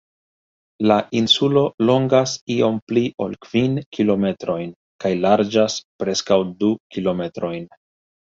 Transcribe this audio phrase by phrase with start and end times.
[0.91, 4.73] La insulo longas iom pli ol kvin kilometrojn
[5.05, 7.71] kaj larĝas preskaŭ du kilometrojn.